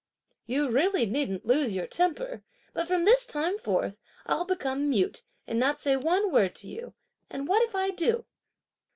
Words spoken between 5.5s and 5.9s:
not